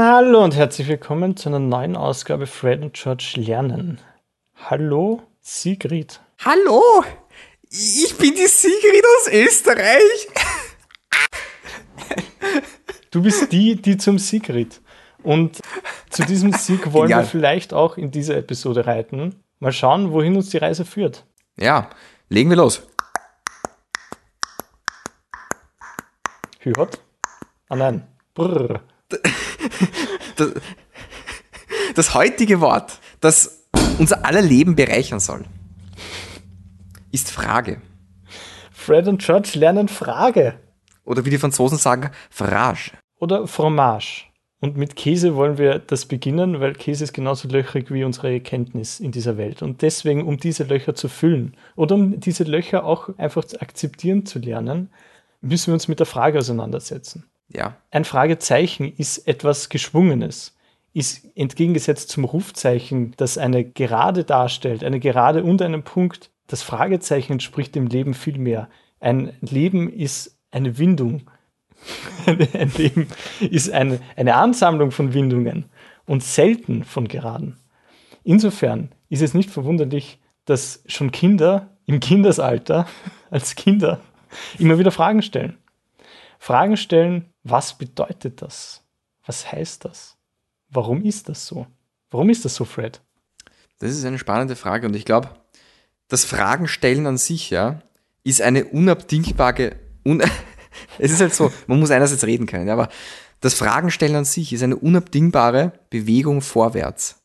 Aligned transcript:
Hallo 0.00 0.44
und 0.44 0.54
herzlich 0.54 0.86
willkommen 0.86 1.36
zu 1.36 1.48
einer 1.48 1.58
neuen 1.58 1.96
Ausgabe 1.96 2.46
Fred 2.46 2.82
und 2.82 2.92
George 2.92 3.32
lernen. 3.34 4.00
Hallo, 4.54 5.24
Sigrid. 5.40 6.20
Hallo, 6.38 7.02
ich 7.68 8.14
bin 8.16 8.32
die 8.32 8.46
Sigrid 8.46 9.04
aus 9.16 9.32
Österreich. 9.32 10.28
Du 13.10 13.22
bist 13.22 13.50
die, 13.50 13.74
die 13.74 13.96
zum 13.96 14.20
Sigrid. 14.20 14.80
Und 15.24 15.58
zu 16.10 16.22
diesem 16.22 16.52
Sieg 16.52 16.92
wollen 16.92 17.08
Genial. 17.08 17.24
wir 17.24 17.28
vielleicht 17.28 17.74
auch 17.74 17.96
in 17.96 18.12
dieser 18.12 18.36
Episode 18.36 18.86
reiten. 18.86 19.42
Mal 19.58 19.72
schauen, 19.72 20.12
wohin 20.12 20.36
uns 20.36 20.50
die 20.50 20.58
Reise 20.58 20.84
führt. 20.84 21.26
Ja, 21.58 21.90
legen 22.28 22.50
wir 22.50 22.56
los. 22.58 22.86
Hört? 26.60 27.00
Ah 27.68 27.74
nein. 27.74 28.06
Brrr. 28.34 28.80
Das, 30.36 30.52
das 31.94 32.14
heutige 32.14 32.60
Wort, 32.60 33.00
das 33.20 33.66
unser 33.98 34.24
aller 34.24 34.42
Leben 34.42 34.76
bereichern 34.76 35.18
soll, 35.18 35.44
ist 37.10 37.30
Frage. 37.30 37.82
Fred 38.70 39.08
und 39.08 39.20
George 39.20 39.50
lernen 39.54 39.88
Frage. 39.88 40.54
Oder 41.04 41.24
wie 41.24 41.30
die 41.30 41.38
Franzosen 41.38 41.78
sagen, 41.78 42.10
Frage. 42.30 42.92
Oder 43.18 43.46
Fromage. 43.48 44.26
Und 44.60 44.76
mit 44.76 44.96
Käse 44.96 45.36
wollen 45.36 45.56
wir 45.56 45.78
das 45.78 46.06
beginnen, 46.06 46.60
weil 46.60 46.72
Käse 46.72 47.04
ist 47.04 47.12
genauso 47.12 47.48
löchrig 47.48 47.92
wie 47.92 48.02
unsere 48.02 48.32
Erkenntnis 48.32 48.98
in 48.98 49.12
dieser 49.12 49.36
Welt. 49.36 49.62
Und 49.62 49.82
deswegen, 49.82 50.26
um 50.26 50.38
diese 50.38 50.64
Löcher 50.64 50.94
zu 50.94 51.08
füllen 51.08 51.56
oder 51.76 51.94
um 51.94 52.18
diese 52.18 52.44
Löcher 52.44 52.84
auch 52.84 53.08
einfach 53.18 53.44
zu 53.44 53.60
akzeptieren 53.60 54.26
zu 54.26 54.40
lernen, 54.40 54.90
müssen 55.40 55.68
wir 55.68 55.74
uns 55.74 55.86
mit 55.86 56.00
der 56.00 56.06
Frage 56.06 56.38
auseinandersetzen. 56.38 57.24
Ja. 57.48 57.76
Ein 57.90 58.04
Fragezeichen 58.04 58.92
ist 58.96 59.26
etwas 59.26 59.68
Geschwungenes, 59.68 60.56
ist 60.92 61.26
entgegengesetzt 61.36 62.10
zum 62.10 62.24
Rufzeichen, 62.24 63.14
das 63.16 63.38
eine 63.38 63.64
Gerade 63.64 64.24
darstellt, 64.24 64.84
eine 64.84 65.00
Gerade 65.00 65.44
und 65.44 65.62
einen 65.62 65.82
Punkt. 65.82 66.30
Das 66.46 66.62
Fragezeichen 66.62 67.32
entspricht 67.32 67.74
dem 67.74 67.86
Leben 67.86 68.14
viel 68.14 68.38
mehr. 68.38 68.68
Ein 69.00 69.32
Leben 69.40 69.90
ist 69.92 70.38
eine 70.50 70.78
Windung. 70.78 71.22
ein 72.26 72.72
Leben 72.76 73.08
ist 73.40 73.70
eine, 73.70 74.00
eine 74.16 74.34
Ansammlung 74.34 74.90
von 74.90 75.14
Windungen 75.14 75.66
und 76.06 76.22
selten 76.22 76.84
von 76.84 77.06
Geraden. 77.06 77.58
Insofern 78.24 78.90
ist 79.08 79.22
es 79.22 79.34
nicht 79.34 79.50
verwunderlich, 79.50 80.18
dass 80.44 80.82
schon 80.86 81.12
Kinder 81.12 81.76
im 81.86 82.00
Kindesalter 82.00 82.86
als 83.30 83.54
Kinder 83.54 84.00
immer 84.58 84.78
wieder 84.78 84.90
Fragen 84.90 85.22
stellen. 85.22 85.58
Fragen 86.38 86.76
stellen, 86.76 87.26
was 87.50 87.76
bedeutet 87.76 88.42
das? 88.42 88.82
Was 89.24 89.50
heißt 89.50 89.84
das? 89.84 90.16
Warum 90.68 91.02
ist 91.02 91.28
das 91.28 91.46
so? 91.46 91.66
Warum 92.10 92.30
ist 92.30 92.44
das 92.44 92.54
so, 92.54 92.64
Fred? 92.64 93.00
Das 93.78 93.90
ist 93.90 94.04
eine 94.04 94.18
spannende 94.18 94.56
Frage 94.56 94.86
und 94.86 94.96
ich 94.96 95.04
glaube, 95.04 95.30
das 96.08 96.24
Fragen 96.24 96.68
stellen 96.68 97.06
an 97.06 97.18
sich, 97.18 97.50
ja, 97.50 97.82
ist 98.24 98.42
eine 98.42 98.64
unabdingbare, 98.64 99.76
un 100.04 100.22
es 100.98 101.12
ist 101.12 101.20
halt 101.20 101.34
so, 101.34 101.52
man 101.66 101.78
muss 101.78 101.90
einerseits 101.90 102.24
reden 102.24 102.46
können, 102.46 102.66
ja, 102.66 102.72
aber 102.72 102.88
das 103.40 103.54
Fragen 103.54 103.90
stellen 103.90 104.16
an 104.16 104.24
sich 104.24 104.52
ist 104.52 104.62
eine 104.62 104.76
unabdingbare 104.76 105.72
Bewegung 105.90 106.40
vorwärts. 106.40 107.22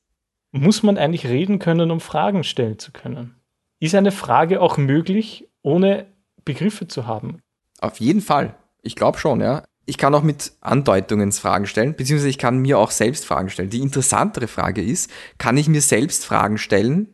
Muss 0.52 0.84
man 0.84 1.00
eigentlich 1.00 1.26
reden 1.26 1.58
können, 1.58 1.90
um 1.90 2.00
Fragen 2.00 2.44
stellen 2.44 2.78
zu 2.78 2.92
können? 2.92 3.36
Ist 3.80 3.96
eine 3.96 4.12
Frage 4.12 4.62
auch 4.62 4.78
möglich, 4.78 5.50
ohne 5.64 6.06
Begriffe 6.46 6.88
zu 6.88 7.08
haben? 7.08 7.40
Auf 7.80 8.00
jeden 8.00 8.22
Fall. 8.22 8.56
Ich 8.84 8.96
glaube 8.96 9.18
schon, 9.18 9.42
ja. 9.42 9.64
Ich 9.86 9.98
kann 9.98 10.16
auch 10.16 10.24
mit 10.24 10.54
Andeutungen 10.62 11.32
Fragen 11.34 11.68
stellen, 11.68 11.96
beziehungsweise 11.96 12.30
ich 12.30 12.38
kann 12.38 12.60
mir 12.60 12.80
auch 12.80 12.92
selbst 12.92 13.26
Fragen 13.26 13.50
stellen. 13.50 13.70
Die 13.70 13.82
interessantere 13.82 14.48
Frage 14.48 14.82
ist, 14.82 15.10
kann 15.38 15.58
ich 15.58 15.68
mir 15.68 15.82
selbst 15.82 16.26
Fragen 16.26 16.58
stellen, 16.58 17.10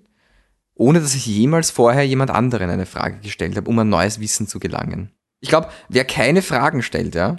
ohne 0.75 1.01
dass 1.01 1.15
ich 1.15 1.25
jemals 1.25 1.71
vorher 1.71 2.05
jemand 2.05 2.31
anderen 2.31 2.69
eine 2.69 2.85
Frage 2.85 3.19
gestellt 3.19 3.57
habe, 3.57 3.69
um 3.69 3.79
ein 3.79 3.89
neues 3.89 4.19
Wissen 4.19 4.47
zu 4.47 4.59
gelangen? 4.59 5.11
Ich 5.39 5.49
glaube, 5.49 5.69
wer 5.87 6.05
keine 6.05 6.41
Fragen 6.41 6.83
stellt, 6.83 7.15
ja, 7.15 7.37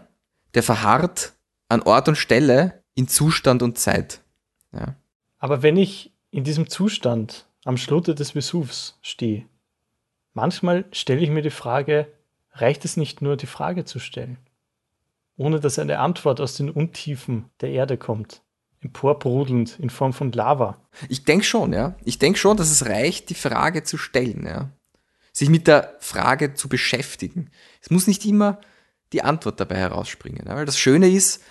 der 0.55 0.63
verharrt 0.63 1.35
an 1.69 1.83
Ort 1.83 2.09
und 2.09 2.17
Stelle 2.17 2.83
in 2.95 3.09
Zustand 3.09 3.63
und 3.63 3.79
Zeit. 3.79 4.21
Ja. 4.73 4.97
Aber 5.39 5.63
wenn 5.63 5.77
ich 5.77 6.13
in 6.31 6.45
diesem 6.45 6.69
Zustand 6.69 7.47
am 7.65 7.77
Schlote 7.77 8.15
des 8.15 8.33
Vesuvs 8.33 8.99
stehe, 9.01 9.47
manchmal 10.33 10.85
stelle 10.93 11.21
ich 11.21 11.31
mir 11.31 11.43
die 11.43 11.51
Frage, 11.51 12.09
reicht 12.53 12.85
es 12.85 12.97
nicht 12.97 13.23
nur, 13.23 13.37
die 13.37 13.47
Frage 13.47 13.85
zu 13.85 13.99
stellen, 13.99 14.39
ohne 15.41 15.59
dass 15.59 15.79
eine 15.79 16.01
Antwort 16.01 16.39
aus 16.39 16.55
den 16.55 16.69
Untiefen 16.69 17.47
der 17.63 17.71
Erde 17.71 17.97
kommt, 17.97 18.43
emporbrudelnd 18.83 19.79
in 19.79 19.89
Form 19.89 20.13
von 20.13 20.33
Lava? 20.33 20.77
Ich 21.09 21.25
denke 21.25 21.47
schon, 21.47 21.73
ja. 21.73 21.97
Ich 22.05 22.19
denke 22.19 22.39
schon, 22.39 22.59
dass 22.59 22.71
es 22.71 22.85
reicht, 22.85 23.31
die 23.31 23.35
Frage 23.35 23.83
zu 23.83 23.97
stellen, 23.97 24.45
ja. 24.45 24.71
Sich 25.33 25.49
mit 25.49 25.67
der 25.67 25.97
Frage 26.01 26.53
zu 26.53 26.69
beschäftigen. 26.69 27.51
Es 27.81 27.91
muss 27.91 28.07
nicht 28.07 28.27
immer 28.27 28.61
die 29.15 29.23
Antwort 29.23 29.59
dabei 29.59 29.77
herausspringen. 29.77 30.45
Ja? 30.47 30.57
Weil 30.57 30.67
das 30.67 30.79
Schöne 30.79 31.09
ist, 31.09 31.43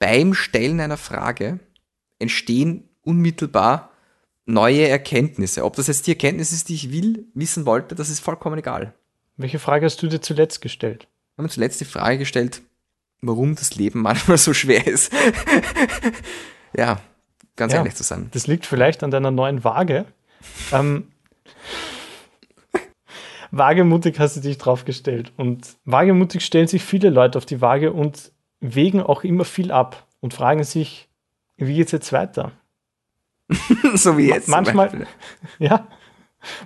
beim 0.00 0.34
Stellen 0.34 0.80
einer 0.80 0.96
Frage 0.96 1.60
entstehen 2.18 2.88
unmittelbar 3.02 3.90
neue 4.44 4.88
Erkenntnisse. 4.88 5.64
Ob 5.64 5.76
das 5.76 5.86
jetzt 5.86 6.08
die 6.08 6.12
Erkenntnis 6.12 6.50
ist, 6.50 6.68
die 6.68 6.74
ich 6.74 6.90
will, 6.90 7.28
wissen 7.34 7.64
wollte, 7.64 7.94
das 7.94 8.10
ist 8.10 8.18
vollkommen 8.18 8.58
egal. 8.58 8.92
Welche 9.36 9.60
Frage 9.60 9.86
hast 9.86 10.02
du 10.02 10.08
dir 10.08 10.20
zuletzt 10.20 10.60
gestellt? 10.62 11.04
Ich 11.04 11.38
habe 11.38 11.44
mir 11.44 11.50
zuletzt 11.50 11.80
die 11.80 11.84
Frage 11.84 12.18
gestellt, 12.18 12.62
warum 13.22 13.54
das 13.54 13.74
Leben 13.74 14.00
manchmal 14.02 14.38
so 14.38 14.54
schwer 14.54 14.86
ist. 14.86 15.12
ja, 16.76 17.00
ganz 17.56 17.72
ja, 17.72 17.78
ehrlich 17.78 17.94
zu 17.94 18.02
sein. 18.02 18.28
Das 18.32 18.46
liegt 18.46 18.66
vielleicht 18.66 19.02
an 19.02 19.10
deiner 19.10 19.30
neuen 19.30 19.64
Waage. 19.64 20.06
ähm, 20.72 21.08
wagemutig 23.50 24.18
hast 24.18 24.36
du 24.36 24.40
dich 24.40 24.58
draufgestellt. 24.58 25.32
Und 25.36 25.76
wagemutig 25.84 26.44
stellen 26.44 26.66
sich 26.66 26.82
viele 26.82 27.10
Leute 27.10 27.38
auf 27.38 27.46
die 27.46 27.60
Waage 27.60 27.92
und 27.92 28.32
wägen 28.60 29.00
auch 29.00 29.24
immer 29.24 29.44
viel 29.44 29.72
ab 29.72 30.06
und 30.20 30.34
fragen 30.34 30.64
sich, 30.64 31.08
wie 31.56 31.74
geht 31.74 31.86
es 31.86 31.92
jetzt 31.92 32.12
weiter? 32.12 32.52
so 33.94 34.16
wie 34.16 34.28
jetzt. 34.28 34.48
Manchmal, 34.48 35.06
ja. 35.58 35.86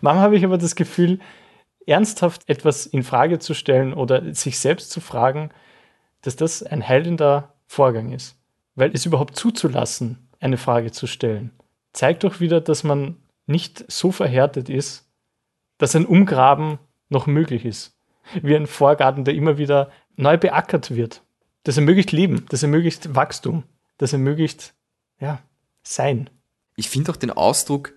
Manchmal 0.01 0.25
habe 0.25 0.37
ich 0.37 0.45
aber 0.45 0.59
das 0.59 0.77
Gefühl, 0.77 1.19
ernsthaft 1.87 2.49
etwas 2.49 2.87
in 2.87 3.03
Frage 3.03 3.39
zu 3.39 3.55
stellen 3.55 3.93
oder 3.93 4.35
sich 4.35 4.59
selbst 4.59 4.91
zu 4.91 5.01
fragen, 5.01 5.51
dass 6.25 6.37
das 6.37 6.63
ein 6.63 6.87
heilender 6.87 7.55
Vorgang 7.67 8.13
ist. 8.13 8.37
Weil 8.75 8.91
es 8.93 9.07
überhaupt 9.07 9.37
zuzulassen, 9.37 10.29
eine 10.41 10.59
Frage 10.59 10.91
zu 10.91 11.07
stellen, 11.07 11.53
zeigt 11.93 12.25
doch 12.25 12.41
wieder, 12.41 12.61
dass 12.61 12.85
man 12.85 13.17
nicht 13.47 13.85
so 13.91 14.11
verhärtet 14.11 14.69
ist, 14.69 15.09
dass 15.79 15.95
ein 15.95 16.07
Umgraben 16.07 16.79
noch 17.09 17.27
möglich 17.27 17.65
ist. 17.65 17.97
Wie 18.43 18.57
ein 18.57 18.67
Vorgarten, 18.67 19.25
der 19.25 19.35
immer 19.35 19.59
wieder 19.59 19.91
neu 20.17 20.37
beackert 20.39 20.95
wird. 20.95 21.23
Das 21.63 21.77
ermöglicht 21.77 22.13
Leben, 22.13 22.47
das 22.49 22.63
ermöglicht 22.63 23.15
Wachstum, 23.15 23.65
das 23.99 24.13
ermöglicht, 24.13 24.75
ja, 25.21 25.41
Sein. 25.83 26.31
Ich 26.77 26.89
finde 26.89 27.13
auch 27.13 27.17
den 27.17 27.31
Ausdruck, 27.31 27.93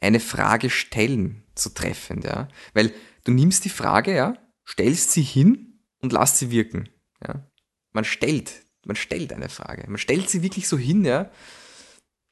eine 0.00 0.20
Frage 0.20 0.70
stellen 0.70 1.42
zu 1.54 1.70
treffen, 1.70 2.22
ja. 2.22 2.48
Weil 2.74 2.92
Du 3.24 3.32
nimmst 3.32 3.64
die 3.64 3.70
Frage, 3.70 4.14
ja, 4.14 4.34
stellst 4.66 5.12
sie 5.12 5.22
hin 5.22 5.80
und 6.00 6.12
lass 6.12 6.38
sie 6.38 6.50
wirken. 6.50 6.88
Ja. 7.26 7.46
Man 7.92 8.04
stellt, 8.04 8.64
man 8.84 8.96
stellt 8.96 9.32
eine 9.32 9.48
Frage. 9.48 9.84
Man 9.88 9.98
stellt 9.98 10.30
sie 10.30 10.42
wirklich 10.42 10.68
so 10.68 10.78
hin, 10.78 11.04
ja. 11.04 11.30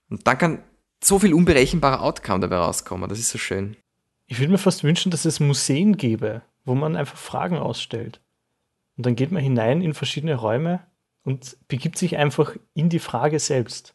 Und 0.08 0.26
dann 0.26 0.38
kann 0.38 0.62
so 1.02 1.18
viel 1.18 1.34
unberechenbarer 1.34 2.02
Outcome 2.02 2.40
dabei 2.40 2.56
rauskommen. 2.56 3.08
Das 3.08 3.18
ist 3.18 3.30
so 3.30 3.38
schön. 3.38 3.76
Ich 4.26 4.38
würde 4.38 4.52
mir 4.52 4.58
fast 4.58 4.84
wünschen, 4.84 5.10
dass 5.10 5.24
es 5.24 5.40
Museen 5.40 5.96
gäbe, 5.96 6.42
wo 6.64 6.74
man 6.74 6.96
einfach 6.96 7.16
Fragen 7.16 7.56
ausstellt. 7.56 8.20
Und 8.96 9.06
dann 9.06 9.16
geht 9.16 9.32
man 9.32 9.42
hinein 9.42 9.80
in 9.80 9.94
verschiedene 9.94 10.34
Räume 10.34 10.86
und 11.22 11.56
begibt 11.68 11.98
sich 11.98 12.16
einfach 12.16 12.56
in 12.74 12.88
die 12.88 12.98
Frage 12.98 13.38
selbst. 13.38 13.94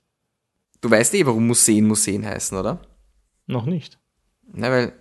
Du 0.81 0.89
weißt 0.89 1.13
eh, 1.13 1.25
warum 1.25 1.48
Museen 1.48 1.88
Museen 1.88 2.25
heißen, 2.25 2.57
oder? 2.57 2.81
Noch 3.45 3.66
nicht. 3.66 4.00
Na, 4.51 4.69
weil 4.69 4.94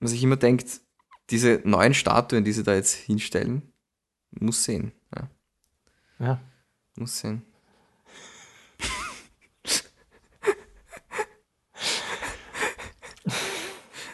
man 0.00 0.08
sich 0.08 0.22
immer 0.22 0.36
denkt, 0.36 0.80
diese 1.30 1.60
neuen 1.64 1.94
Statuen, 1.94 2.44
die 2.44 2.52
sie 2.52 2.62
da 2.62 2.74
jetzt 2.74 2.94
hinstellen, 2.94 3.71
muss 4.40 4.64
sehen. 4.64 4.92
Ja. 5.14 5.30
ja. 6.18 6.40
Muss 6.96 7.18
sehen. 7.18 7.42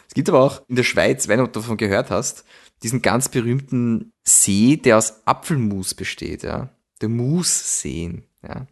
es 0.07 0.13
gibt 0.13 0.29
aber 0.29 0.41
auch 0.41 0.61
in 0.67 0.75
der 0.75 0.83
Schweiz, 0.83 1.27
wenn 1.27 1.39
du 1.39 1.47
davon 1.47 1.77
gehört 1.77 2.09
hast, 2.11 2.45
diesen 2.83 3.01
ganz 3.01 3.29
berühmten 3.29 4.13
See, 4.23 4.77
der 4.77 4.97
aus 4.97 5.25
Apfelmus 5.25 5.93
besteht, 5.93 6.43
ja. 6.43 6.69
Der 7.01 7.09
Musseen, 7.09 8.23
ja. 8.43 8.67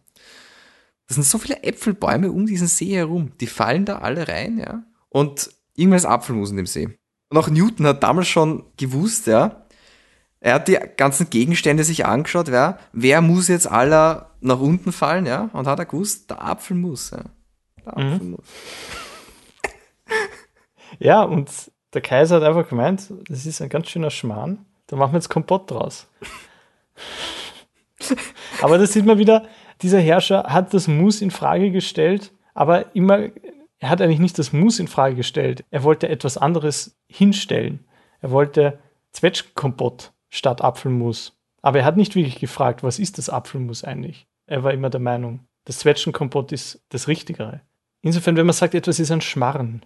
Das 1.06 1.14
sind 1.14 1.24
so 1.24 1.38
viele 1.38 1.62
Äpfelbäume 1.62 2.30
um 2.30 2.46
diesen 2.46 2.68
See 2.68 2.94
herum, 2.94 3.32
die 3.40 3.46
fallen 3.46 3.86
da 3.86 3.98
alle 3.98 4.28
rein, 4.28 4.58
ja. 4.58 4.84
Und 5.08 5.50
irgendwas 5.74 6.04
Apfelmus 6.04 6.50
in 6.50 6.58
dem 6.58 6.66
See. 6.66 6.98
Und 7.30 7.36
auch 7.36 7.48
Newton 7.48 7.86
hat 7.86 8.02
damals 8.02 8.28
schon 8.28 8.64
gewusst, 8.76 9.26
ja, 9.26 9.66
Er 10.40 10.54
hat 10.54 10.68
die 10.68 10.78
ganzen 10.96 11.30
Gegenstände 11.30 11.82
sich 11.84 12.06
angeschaut, 12.06 12.50
wer, 12.50 12.78
wer 12.92 13.20
muss 13.20 13.48
jetzt 13.48 13.66
aller 13.70 14.30
nach 14.40 14.60
unten 14.60 14.92
fallen, 14.92 15.26
ja, 15.26 15.50
und 15.52 15.66
hat 15.66 15.78
er 15.80 15.86
gewusst, 15.86 16.30
der 16.30 16.42
Apfel 16.44 16.76
muss, 16.76 17.10
ja. 17.10 17.24
Der 17.84 17.98
Mhm. 18.04 18.12
Apfel 18.12 18.26
muss. 18.28 18.46
Ja, 20.98 21.22
und 21.22 21.50
der 21.92 22.00
Kaiser 22.00 22.36
hat 22.36 22.42
einfach 22.42 22.68
gemeint, 22.68 23.12
das 23.28 23.44
ist 23.46 23.60
ein 23.60 23.68
ganz 23.68 23.88
schöner 23.88 24.10
Schmarrn, 24.10 24.64
da 24.86 24.96
machen 24.96 25.12
wir 25.12 25.18
jetzt 25.18 25.28
Kompott 25.28 25.70
draus. 25.70 26.06
aber 28.62 28.78
da 28.78 28.86
sieht 28.86 29.04
man 29.04 29.18
wieder, 29.18 29.46
dieser 29.82 30.00
Herrscher 30.00 30.44
hat 30.44 30.72
das 30.74 30.88
Muss 30.88 31.20
in 31.20 31.30
Frage 31.30 31.70
gestellt, 31.70 32.32
aber 32.54 32.94
immer, 32.96 33.28
er 33.78 33.90
hat 33.90 34.00
eigentlich 34.00 34.18
nicht 34.18 34.38
das 34.38 34.52
Muss 34.52 34.78
in 34.80 34.88
Frage 34.88 35.14
gestellt. 35.14 35.64
Er 35.70 35.84
wollte 35.84 36.08
etwas 36.08 36.36
anderes 36.36 36.96
hinstellen. 37.06 37.86
Er 38.20 38.30
wollte 38.32 38.80
Zwetschgenkompott 39.12 40.12
statt 40.30 40.62
Apfelmus. 40.62 41.38
Aber 41.62 41.80
er 41.80 41.84
hat 41.84 41.96
nicht 41.96 42.14
wirklich 42.14 42.38
gefragt, 42.38 42.82
was 42.82 42.98
ist 42.98 43.18
das 43.18 43.30
Apfelmus 43.30 43.84
eigentlich? 43.84 44.26
Er 44.46 44.62
war 44.62 44.72
immer 44.72 44.90
der 44.90 45.00
Meinung, 45.00 45.46
das 45.64 45.80
Zwetschgenkompott 45.80 46.52
ist 46.52 46.82
das 46.88 47.08
Richtigere. 47.08 47.60
Insofern, 48.00 48.36
wenn 48.36 48.46
man 48.46 48.54
sagt, 48.54 48.74
etwas 48.74 49.00
ist 49.00 49.10
ein 49.10 49.20
Schmarren, 49.20 49.84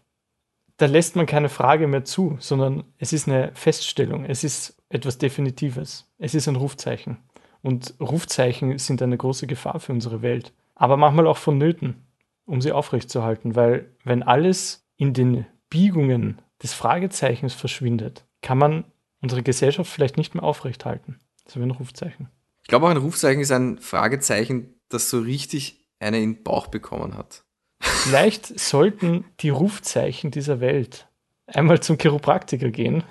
da 0.76 0.86
lässt 0.86 1.16
man 1.16 1.26
keine 1.26 1.48
Frage 1.48 1.86
mehr 1.86 2.04
zu, 2.04 2.36
sondern 2.40 2.84
es 2.98 3.12
ist 3.12 3.28
eine 3.28 3.50
Feststellung, 3.54 4.24
es 4.24 4.44
ist 4.44 4.76
etwas 4.88 5.18
Definitives, 5.18 6.10
es 6.18 6.34
ist 6.34 6.48
ein 6.48 6.56
Rufzeichen. 6.56 7.18
Und 7.62 7.94
Rufzeichen 8.00 8.78
sind 8.78 9.00
eine 9.02 9.16
große 9.16 9.46
Gefahr 9.46 9.80
für 9.80 9.92
unsere 9.92 10.22
Welt, 10.22 10.52
aber 10.74 10.96
manchmal 10.96 11.26
auch 11.26 11.36
vonnöten, 11.36 12.06
um 12.44 12.60
sie 12.60 12.72
aufrechtzuerhalten, 12.72 13.54
weil 13.54 13.94
wenn 14.04 14.22
alles 14.22 14.86
in 14.96 15.14
den 15.14 15.46
Biegungen 15.70 16.40
des 16.62 16.74
Fragezeichens 16.74 17.54
verschwindet, 17.54 18.26
kann 18.40 18.58
man 18.58 18.84
unsere 19.22 19.42
Gesellschaft 19.42 19.90
vielleicht 19.90 20.16
nicht 20.16 20.34
mehr 20.34 20.44
aufrechthalten. 20.44 21.18
So 21.48 21.60
wie 21.60 21.64
ein 21.64 21.70
Rufzeichen. 21.70 22.28
Ich 22.62 22.68
glaube 22.68 22.86
auch 22.86 22.90
ein 22.90 22.96
Rufzeichen 22.96 23.40
ist 23.40 23.52
ein 23.52 23.78
Fragezeichen, 23.78 24.74
das 24.88 25.10
so 25.10 25.20
richtig 25.20 25.86
eine 25.98 26.20
in 26.20 26.34
den 26.34 26.42
Bauch 26.42 26.66
bekommen 26.66 27.16
hat. 27.16 27.44
Vielleicht 27.80 28.46
sollten 28.58 29.24
die 29.40 29.50
Rufzeichen 29.50 30.30
dieser 30.30 30.60
Welt 30.60 31.08
einmal 31.46 31.80
zum 31.80 31.98
Chiropraktiker 31.98 32.70
gehen 32.70 33.04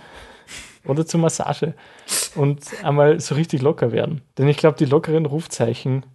oder 0.85 1.05
zur 1.05 1.19
Massage 1.19 1.75
und 2.35 2.83
einmal 2.83 3.19
so 3.19 3.35
richtig 3.35 3.61
locker 3.61 3.91
werden. 3.91 4.21
Denn 4.37 4.47
ich 4.47 4.57
glaube, 4.57 4.77
die 4.77 4.85
lockeren 4.85 5.25
Rufzeichen 5.25 6.05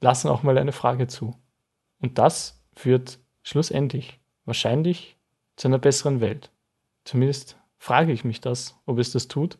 lassen 0.00 0.28
auch 0.28 0.42
mal 0.42 0.58
eine 0.58 0.72
Frage 0.72 1.06
zu. 1.06 1.34
Und 2.00 2.18
das 2.18 2.62
führt 2.74 3.18
schlussendlich 3.42 4.20
wahrscheinlich 4.44 5.16
zu 5.56 5.68
einer 5.68 5.78
besseren 5.78 6.20
Welt. 6.20 6.50
Zumindest 7.04 7.56
frage 7.82 8.12
ich 8.12 8.22
mich 8.22 8.40
das, 8.40 8.76
ob 8.86 9.00
es 9.00 9.10
das 9.10 9.26
tut. 9.26 9.58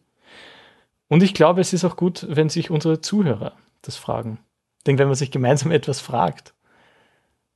Und 1.08 1.24
ich 1.24 1.34
glaube, 1.34 1.60
es 1.60 1.72
ist 1.72 1.84
auch 1.84 1.96
gut, 1.96 2.24
wenn 2.28 2.48
sich 2.48 2.70
unsere 2.70 3.00
Zuhörer 3.00 3.56
das 3.82 3.96
fragen. 3.96 4.38
Denn 4.86 4.96
wenn 4.96 5.08
man 5.08 5.16
sich 5.16 5.32
gemeinsam 5.32 5.70
etwas 5.72 6.00
fragt, 6.00 6.54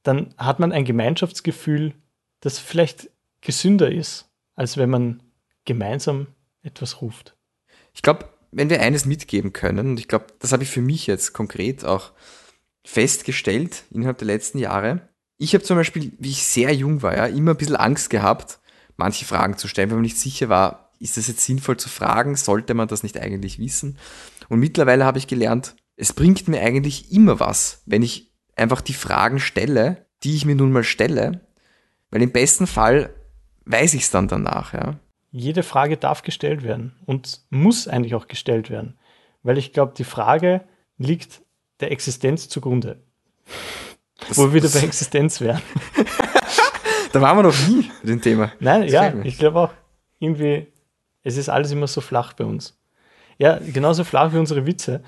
dann 0.03 0.35
hat 0.37 0.59
man 0.59 0.73
ein 0.73 0.85
Gemeinschaftsgefühl, 0.85 1.95
das 2.41 2.59
vielleicht 2.59 3.11
gesünder 3.43 3.93
ist, 3.93 4.29
als 4.57 4.77
wenn 4.77 4.91
man 4.91 5.23
gemeinsam 5.67 6.27
etwas 6.65 7.01
ruft. 7.01 7.37
Ich 7.95 8.03
glaube, 8.03 8.29
wenn 8.51 8.69
wir 8.69 8.83
eines 8.83 9.07
mitgeben 9.07 9.53
können, 9.53 9.91
und 9.91 10.01
ich 10.01 10.09
glaube, 10.09 10.27
das 10.41 10.51
habe 10.51 10.65
ich 10.65 10.69
für 10.69 10.83
mich 10.83 11.07
jetzt 11.07 11.33
konkret 11.33 11.85
auch 11.85 12.11
festgestellt 12.85 13.85
innerhalb 13.93 14.19
der 14.19 14.27
letzten 14.27 14.59
Jahre. 14.59 15.09
Ich 15.39 15.55
habe 15.55 15.63
zum 15.63 15.77
Beispiel, 15.77 16.13
wie 16.19 16.31
ich 16.31 16.43
sehr 16.43 16.75
jung 16.75 17.03
war, 17.03 17.17
ja, 17.17 17.27
immer 17.27 17.53
ein 17.53 17.57
bisschen 17.57 17.77
Angst 17.77 18.11
gehabt, 18.11 18.59
manche 18.97 19.25
Fragen 19.25 19.57
zu 19.57 19.69
stellen, 19.69 19.91
weil 19.91 19.97
man 19.97 20.03
nicht 20.05 20.19
sicher 20.19 20.49
war, 20.49 20.91
ist 20.99 21.17
das 21.17 21.29
jetzt 21.29 21.45
sinnvoll 21.45 21.77
zu 21.77 21.89
fragen, 21.89 22.37
sollte 22.37 22.75
man 22.75 22.89
das 22.89 23.03
nicht 23.03 23.19
eigentlich 23.19 23.59
wissen? 23.59 23.99
Und 24.49 24.61
mittlerweile 24.61 25.05
habe 25.05 25.19
ich 25.19 25.27
gelernt, 25.27 25.75
es 25.97 26.13
bringt 26.13 26.49
mir 26.49 26.61
eigentlich 26.61 27.13
immer 27.13 27.39
was, 27.41 27.83
wenn 27.87 28.03
ich 28.03 28.33
einfach 28.55 28.81
die 28.81 28.95
Fragen 28.95 29.39
stelle, 29.41 30.07
die 30.23 30.35
ich 30.35 30.45
mir 30.47 30.55
nun 30.55 30.73
mal 30.73 30.85
stelle, 30.85 31.41
weil 32.11 32.23
im 32.23 32.33
besten 32.33 32.67
Fall 32.67 33.15
weiß 33.67 33.95
ich 33.95 34.03
es 34.03 34.11
dann 34.11 34.29
danach, 34.29 34.73
ja. 34.73 34.99
Jede 35.33 35.63
Frage 35.63 35.99
darf 35.99 36.23
gestellt 36.23 36.63
werden 36.63 36.95
und 37.05 37.43
muss 37.51 37.89
eigentlich 37.89 38.15
auch 38.15 38.27
gestellt 38.29 38.71
werden, 38.71 38.97
weil 39.43 39.59
ich 39.59 39.73
glaube, 39.75 39.93
die 39.97 40.05
Frage 40.05 40.65
liegt 40.97 41.43
der 41.81 41.91
Existenz 41.93 42.49
zugrunde. 42.49 43.03
Das- 44.29 44.39
Wo 44.39 44.45
wir 44.45 44.55
wieder 44.55 44.69
bei 44.71 44.81
Existenz 44.81 45.41
wären. 45.43 45.61
Da 47.17 47.23
waren 47.23 47.39
wir 47.39 47.45
noch 47.45 47.67
nie 47.67 47.91
bei 48.03 48.09
dem 48.09 48.21
Thema. 48.21 48.53
Nein, 48.61 48.83
Das 48.83 48.93
ja, 48.93 49.11
ich 49.25 49.39
glaube 49.39 49.59
auch, 49.59 49.71
irgendwie, 50.19 50.67
es 51.23 51.39
ist 51.39 51.49
alles 51.49 51.73
immer 51.73 51.87
so 51.87 52.03
flach 52.03 52.35
bei 52.35 52.45
uns. 52.45 52.79
Ja, 53.39 53.59
genauso 53.59 54.05
flach 54.05 54.35
wie 54.35 54.39
unsere 54.39 54.67
Witze. 54.67 55.03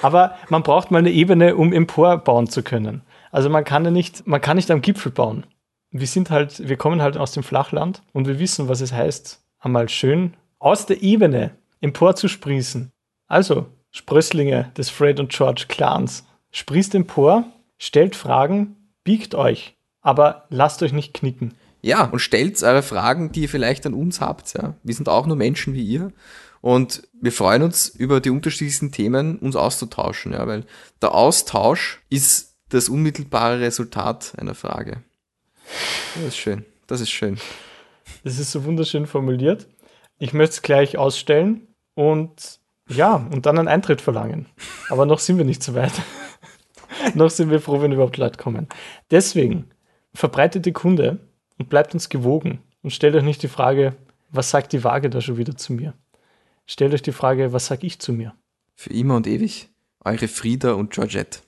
Aber 0.00 0.38
man 0.48 0.62
braucht 0.62 0.90
mal 0.90 1.00
eine 1.00 1.10
Ebene, 1.10 1.54
um 1.54 1.74
emporbauen 1.74 2.48
zu 2.48 2.62
können. 2.62 3.02
Also 3.30 3.50
man 3.50 3.64
kann 3.64 3.84
ja 3.84 3.90
nicht, 3.90 4.26
man 4.26 4.40
kann 4.40 4.56
nicht 4.56 4.70
am 4.70 4.80
Gipfel 4.80 5.12
bauen. 5.12 5.44
Wir 5.90 6.06
sind 6.06 6.30
halt, 6.30 6.66
wir 6.66 6.78
kommen 6.78 7.02
halt 7.02 7.18
aus 7.18 7.32
dem 7.32 7.42
Flachland 7.42 8.02
und 8.14 8.26
wir 8.26 8.38
wissen, 8.38 8.70
was 8.70 8.80
es 8.80 8.94
heißt, 8.94 9.44
einmal 9.58 9.90
schön 9.90 10.32
aus 10.60 10.86
der 10.86 11.02
Ebene 11.02 11.50
emporzusprießen. 11.82 12.90
Also, 13.26 13.66
Sprösslinge 13.90 14.72
des 14.78 14.88
Fred 14.88 15.20
und 15.20 15.30
George 15.30 15.66
Clans, 15.68 16.26
sprießt 16.52 16.94
empor, 16.94 17.44
stellt 17.76 18.16
Fragen, 18.16 18.76
biegt 19.04 19.34
euch, 19.34 19.76
aber 20.00 20.46
lasst 20.50 20.82
euch 20.82 20.92
nicht 20.92 21.14
knicken. 21.14 21.54
Ja, 21.80 22.04
und 22.04 22.20
stellt 22.20 22.62
eure 22.62 22.82
Fragen, 22.82 23.32
die 23.32 23.42
ihr 23.42 23.48
vielleicht 23.48 23.86
an 23.86 23.94
uns 23.94 24.20
habt. 24.20 24.54
Ja. 24.54 24.74
Wir 24.82 24.94
sind 24.94 25.08
auch 25.08 25.26
nur 25.26 25.36
Menschen 25.36 25.74
wie 25.74 25.82
ihr. 25.82 26.12
Und 26.60 27.08
wir 27.20 27.32
freuen 27.32 27.62
uns 27.62 27.88
über 27.88 28.20
die 28.20 28.30
unterschiedlichsten 28.30 28.92
Themen, 28.92 29.38
uns 29.38 29.56
auszutauschen, 29.56 30.32
ja, 30.32 30.46
weil 30.46 30.64
der 31.02 31.12
Austausch 31.12 32.00
ist 32.08 32.54
das 32.68 32.88
unmittelbare 32.88 33.60
Resultat 33.60 34.34
einer 34.38 34.54
Frage. 34.54 35.02
Das 36.14 36.24
ist 36.24 36.36
schön. 36.36 36.64
Das 36.86 37.00
ist 37.00 37.10
schön. 37.10 37.38
Das 38.22 38.38
ist 38.38 38.52
so 38.52 38.64
wunderschön 38.64 39.06
formuliert. 39.06 39.66
Ich 40.18 40.32
möchte 40.32 40.54
es 40.54 40.62
gleich 40.62 40.96
ausstellen 40.96 41.66
und 41.94 42.60
ja, 42.88 43.14
und 43.16 43.46
dann 43.46 43.58
einen 43.58 43.68
Eintritt 43.68 44.00
verlangen. 44.00 44.46
Aber 44.88 45.04
noch 45.04 45.18
sind 45.18 45.38
wir 45.38 45.44
nicht 45.44 45.62
so 45.62 45.74
weit. 45.74 45.92
noch 47.14 47.30
sind 47.30 47.50
wir 47.50 47.60
froh, 47.60 47.80
wenn 47.80 47.92
überhaupt 47.92 48.16
Leute 48.16 48.38
kommen. 48.38 48.68
Deswegen 49.10 49.70
verbreitet 50.14 50.66
die 50.66 50.72
Kunde 50.72 51.18
und 51.58 51.68
bleibt 51.68 51.94
uns 51.94 52.08
gewogen 52.08 52.60
und 52.82 52.90
stellt 52.90 53.14
euch 53.14 53.22
nicht 53.22 53.42
die 53.42 53.48
Frage, 53.48 53.94
was 54.30 54.50
sagt 54.50 54.72
die 54.72 54.84
Waage 54.84 55.10
da 55.10 55.20
schon 55.20 55.36
wieder 55.36 55.56
zu 55.56 55.72
mir? 55.72 55.94
Stellt 56.66 56.94
euch 56.94 57.02
die 57.02 57.12
Frage, 57.12 57.52
was 57.52 57.66
sag 57.66 57.84
ich 57.84 57.98
zu 57.98 58.12
mir? 58.12 58.34
Für 58.74 58.90
immer 58.90 59.16
und 59.16 59.26
ewig. 59.26 59.68
Eure 60.04 60.28
Frieda 60.28 60.72
und 60.72 60.92
Georgette. 60.92 61.40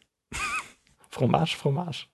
Fromage, 1.10 1.56
Fromage. 1.56 2.06